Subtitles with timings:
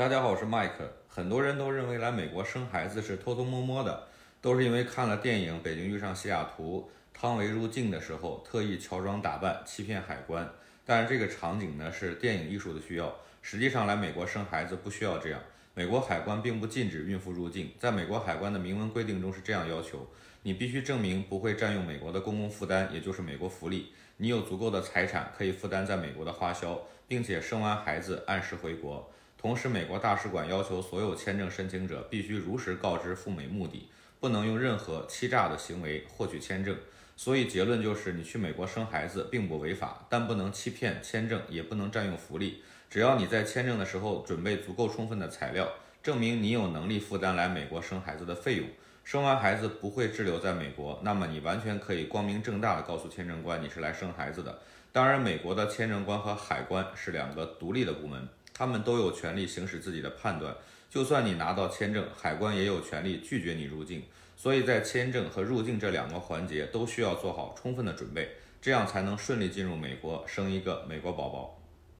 [0.00, 0.90] 大家好，我是麦克。
[1.08, 4.08] 很多人都认为来美国生孩子是偷偷摸摸的，
[4.40, 10.50] 都是因为看了电影《北京遇上西雅图》，汤唯入境的时候特意乔装打扮欺骗海关。
[10.86, 15.38] 但是这个场景呢是电影艺术的需要，实际上来美国生孩子不需要这样。
[15.74, 20.08] 美国海关并不禁止孕妇入境，在美国海关的明文规定中是这样要求：
[20.44, 29.12] 你必须证明不会占用美国的公共负担，也就是美国福利，你有足够的财产可以负担在美国的花销，并且生完孩子按时回国。
[29.40, 33.88] 同时，美国大使馆要求所有签证申请者必须如实告知赴美目的，
[34.20, 36.76] 不能用任何欺诈的行为获取签证。
[37.16, 42.62] 所以结论就是，你去美国生孩子并不违法，但不能欺骗签证，也不能占用福利。
[42.90, 45.66] 只要你在签证的时候准备足够充分的材料，
[46.02, 48.68] 证明你有能力负担来美国生孩子的费用，
[49.04, 54.58] 生完孩子不会滞留在美国，那么你完全可以光明正大的告诉签证官你是来生孩子的。
[54.92, 58.28] 当然，美国的签证官和海关是两个独立的部门。
[58.60, 60.54] 他们都有权利行使自己的判断，
[60.90, 64.02] 就算你拿到签证，海关也有权利拒绝你入境。
[64.36, 71.59] 所以在签证和入境这两个环节都需要做好充分的准备，这样才能顺利进入美国，生一个美国宝宝。